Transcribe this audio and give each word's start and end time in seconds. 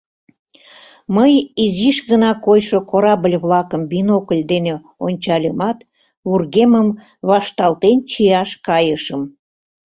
Мый, 1.15 1.33
изиш 1.63 1.97
гына 2.09 2.31
койшо 2.45 2.79
корабль-влакым 2.89 3.81
бинокль 3.91 4.43
дене 4.51 4.75
ончальымат, 5.05 5.79
вургемым 6.29 6.87
вашталтен 7.29 7.97
чияш 8.09 8.49
кайышым. 8.67 9.21